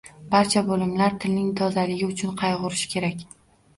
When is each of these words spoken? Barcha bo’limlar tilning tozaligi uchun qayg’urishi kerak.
Barcha 0.29 0.61
bo’limlar 0.69 1.13
tilning 1.25 1.51
tozaligi 1.61 2.09
uchun 2.15 2.35
qayg’urishi 2.43 2.91
kerak. 2.95 3.27